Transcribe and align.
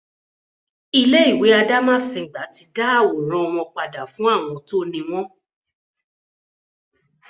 Ilé 1.01 1.19
ìwé 1.31 1.47
Adámásingbà 1.61 2.41
ti 2.53 2.63
dá 2.75 2.85
àwòrán 2.99 3.45
wọn 3.55 3.67
padà 3.75 4.01
fún 4.13 4.29
àwọn 4.35 4.55
tó 4.67 4.77
ni 4.91 4.99
wọ́n 5.09 5.27